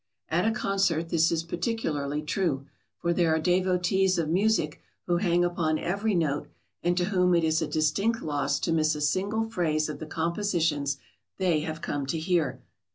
At 0.29 0.47
a 0.47 0.51
concert 0.51 1.09
this 1.09 1.31
is 1.31 1.43
particularly 1.43 2.23
true, 2.23 2.65
for 2.97 3.13
there 3.13 3.35
are 3.35 3.39
devotees 3.39 4.17
of 4.17 4.29
music 4.29 4.81
who 5.05 5.17
hang 5.17 5.45
upon 5.45 5.77
every 5.77 6.15
note 6.15 6.49
and 6.81 6.97
to 6.97 7.05
whom 7.05 7.35
it 7.35 7.43
is 7.43 7.61
a 7.61 7.67
distinct 7.67 8.23
loss 8.23 8.59
to 8.61 8.71
miss 8.73 8.95
a 8.95 8.99
single 9.01 9.47
phrase 9.47 9.89
of 9.89 9.99
the 9.99 10.07
compositions 10.07 10.97
they 11.37 11.59
have 11.59 11.81
come 11.81 12.07
to 12.07 12.17
hear. 12.17 12.63